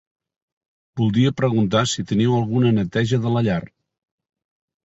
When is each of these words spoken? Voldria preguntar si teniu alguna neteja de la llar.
Voldria 1.01 1.33
preguntar 1.41 1.83
si 1.93 2.05
teniu 2.13 2.39
alguna 2.39 2.73
neteja 2.81 3.23
de 3.27 3.35
la 3.37 3.45
llar. 3.49 3.63